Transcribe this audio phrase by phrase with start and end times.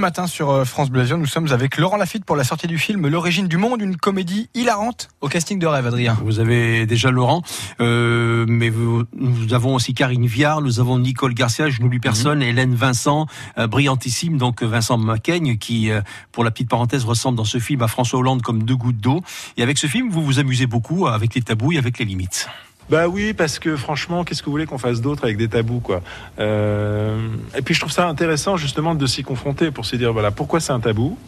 [0.00, 3.08] matin sur euh, France Bleu nous sommes avec Laurent Lafitte pour la sortie du film
[3.08, 6.16] L'origine du monde, une comédie hilarante au casting de rêve, Adrien.
[6.22, 7.42] Vous avez déjà Laurent,
[7.80, 12.02] euh, mais vous, nous avons aussi Karine Viard, nous avons Nicole Garcia, je n'oublie mhm.
[12.02, 13.26] personne, Hélène Vincent,
[13.58, 17.82] euh, brillantissime, donc Vincent Macaigne, qui, euh, pour la petite parenthèse, ressemble dans ce film
[17.82, 19.22] à François Hollande comme deux gouttes d'eau.
[19.56, 22.48] Et avec ce film, vous vous amusez beaucoup avec les tabous et avec les limites.
[22.90, 25.80] Bah oui, parce que franchement, qu'est-ce que vous voulez qu'on fasse d'autre avec des tabous,
[25.80, 26.00] quoi
[26.38, 27.18] euh,
[27.56, 30.60] Et puis je trouve ça intéressant justement de s'y confronter pour se dire voilà pourquoi
[30.60, 31.18] c'est un tabou?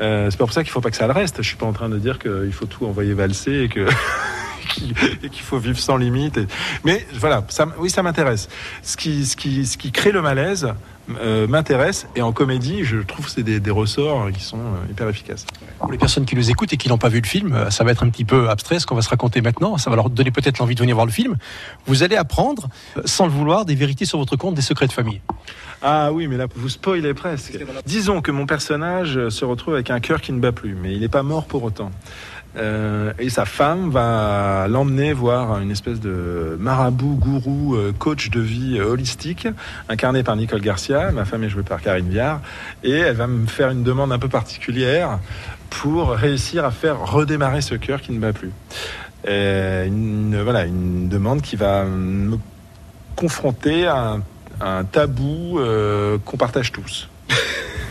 [0.00, 1.42] Euh, c'est pas pour ça qu'il faut pas que ça le reste.
[1.42, 3.86] Je suis pas en train de dire qu'il faut tout envoyer valser et que
[4.68, 6.38] qu'il faut vivre sans limite.
[6.84, 8.48] Mais voilà, ça, oui, ça m'intéresse.
[8.82, 10.72] Ce qui, ce, qui, ce qui crée le malaise
[11.08, 12.06] m'intéresse.
[12.16, 15.46] Et en comédie, je trouve que c'est des, des, ressorts qui sont euh, hyper efficaces.
[15.78, 17.84] Pour les personnes qui nous écoutent et qui n'ont pas vu le film, euh, ça
[17.84, 19.78] va être un petit peu abstrait ce qu'on va se raconter maintenant.
[19.78, 21.36] Ça va leur donner peut-être l'envie de venir voir le film.
[21.86, 22.68] Vous allez apprendre,
[23.04, 25.20] sans le vouloir, des vérités sur votre compte, des secrets de famille.
[25.80, 27.56] Ah oui, mais là, vous spoilez presque.
[27.86, 31.00] Disons que mon personnage se retrouve avec un cœur qui ne bat plus, mais il
[31.00, 31.90] n'est pas mort pour autant.
[32.56, 38.40] Euh, et sa femme va l'emmener voir une espèce de marabout, gourou, euh, coach de
[38.40, 39.46] vie euh, holistique,
[39.88, 41.12] incarné par Nicole Garcia.
[41.12, 42.40] Ma femme est jouée par Karine Viard.
[42.82, 45.18] Et elle va me faire une demande un peu particulière
[45.70, 48.52] pour réussir à faire redémarrer ce cœur qui ne bat plus.
[49.26, 52.38] une, voilà, une demande qui va me
[53.14, 54.16] confronter à
[54.60, 55.60] un, tabou
[56.24, 57.08] qu'on partage tous.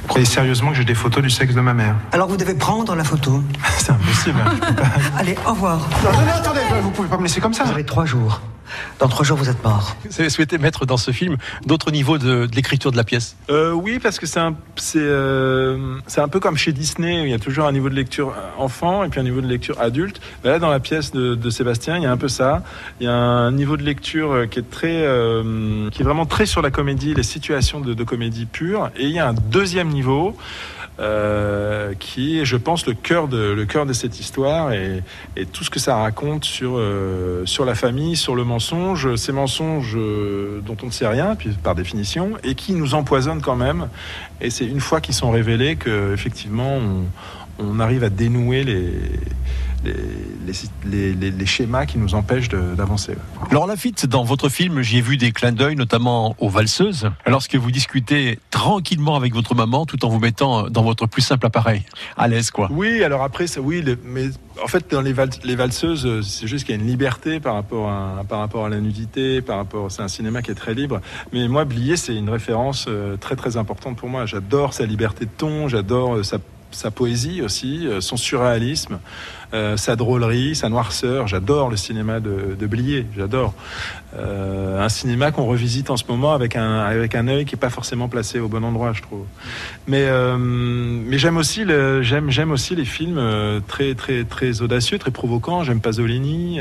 [0.07, 1.95] Croyez sérieusement que j'ai des photos du sexe de ma mère?
[2.11, 3.43] Alors vous devez prendre la photo.
[3.77, 4.39] C'est impossible.
[4.45, 4.55] Hein,
[5.17, 5.79] Allez, au revoir.
[6.03, 7.63] Non, non, attendez, vous pouvez pas me laisser comme ça.
[7.63, 8.41] Vous avez trois jours.
[8.99, 9.95] Dans trois jours, vous êtes mort.
[10.09, 13.71] Vous avez souhaité mettre dans ce film d'autres niveaux de, l'écriture de la pièce euh,
[13.71, 17.33] Oui, parce que c'est un, c'est, euh, c'est un peu comme chez Disney, il y
[17.33, 20.19] a toujours un niveau de lecture enfant et puis un niveau de lecture adulte.
[20.43, 22.63] Ben là, dans la pièce de, de, Sébastien, il y a un peu ça.
[22.99, 26.25] Il y a un niveau de lecture euh, qui est très, euh, qui est vraiment
[26.25, 28.89] très sur la comédie, les situations de, de comédie pure.
[28.95, 30.35] Et il y a un deuxième niveau
[30.99, 35.03] euh, qui est, je pense, le cœur de, le cœur de cette histoire et,
[35.35, 39.95] et tout ce que ça raconte sur, euh, sur la famille, sur le ces mensonges
[39.95, 43.89] euh, dont on ne sait rien, puis par définition, et qui nous empoisonnent quand même.
[44.41, 46.79] Et c'est une fois qu'ils sont révélés que effectivement
[47.59, 48.91] on arrive à dénouer les
[49.83, 53.15] les, les, schémas qui nous empêchent d'avancer.
[53.51, 57.55] Laurent Lafitte, dans votre film, j'y ai vu des clins d'œil, notamment aux valseuses, lorsque
[57.55, 61.83] vous discutez tranquillement avec votre maman tout en vous mettant dans votre plus simple appareil.
[62.17, 62.69] À l'aise, quoi.
[62.71, 64.29] Oui, alors après, oui, mais
[64.63, 67.89] en fait, dans les, les valseuses, c'est juste qu'il y a une liberté par rapport
[67.89, 71.01] à, par rapport à la nudité, par rapport, c'est un cinéma qui est très libre.
[71.33, 74.25] Mais moi, Blier, c'est une référence euh, très très importante pour moi.
[74.25, 76.39] J'adore sa liberté de ton, j'adore euh, sa
[76.71, 78.99] sa poésie aussi, euh, son surréalisme,
[79.53, 81.27] euh, sa drôlerie, sa noirceur.
[81.27, 83.53] J'adore le cinéma de, de Blier, j'adore.
[84.15, 87.59] Euh, un cinéma qu'on revisite en ce moment avec un, avec un œil qui n'est
[87.59, 89.25] pas forcément placé au bon endroit, je trouve.
[89.87, 90.05] Mais,
[90.37, 92.01] mais j'aime aussi, le,
[92.51, 93.21] aussi les films
[93.67, 95.63] très, très, très audacieux, très provocants.
[95.63, 96.59] J'aime Pasolini,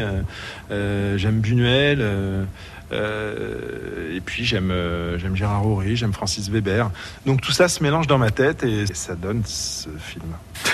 [0.71, 2.47] j'aime Buñuel.
[2.93, 6.91] Euh, et puis j'aime euh, j'aime Gérard Horry, j'aime Francis Weber.
[7.25, 10.25] Donc tout ça se mélange dans ma tête et ça donne ce film.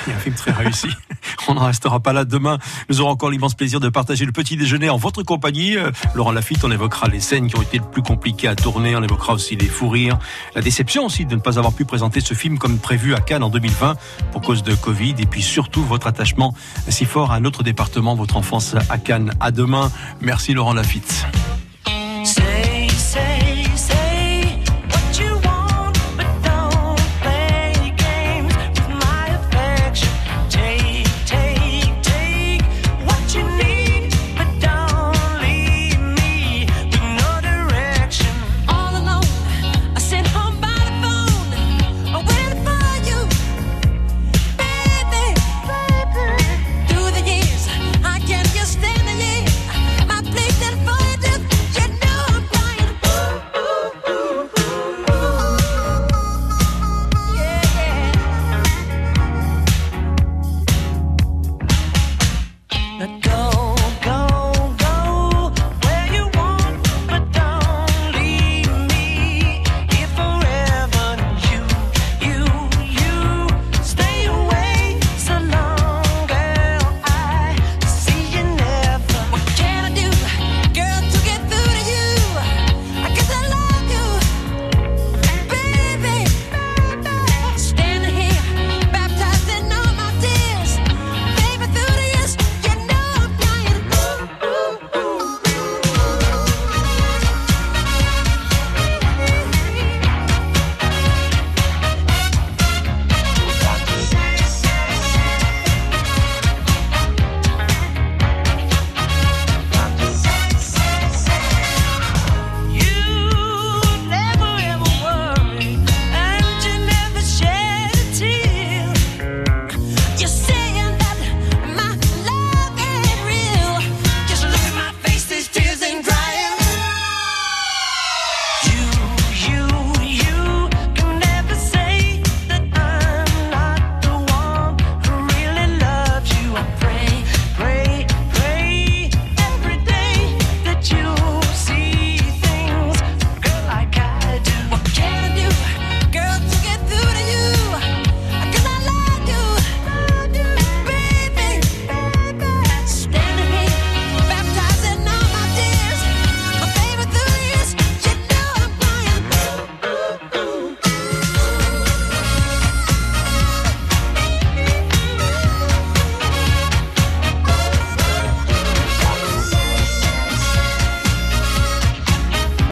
[0.09, 0.89] un film très réussi.
[1.49, 2.59] On n'en restera pas là demain.
[2.89, 5.77] Nous aurons encore l'immense plaisir de partager le petit déjeuner en votre compagnie.
[5.77, 8.95] Euh, Laurent Lafitte, on évoquera les scènes qui ont été le plus compliquées à tourner.
[8.97, 10.19] On évoquera aussi les fous rires.
[10.55, 13.43] La déception aussi de ne pas avoir pu présenter ce film comme prévu à Cannes
[13.43, 13.97] en 2020
[14.33, 15.15] pour cause de Covid.
[15.19, 16.55] Et puis surtout votre attachement
[16.89, 19.33] si fort à notre département, votre enfance à Cannes.
[19.41, 19.91] À demain.
[20.21, 21.27] Merci Laurent Lafitte.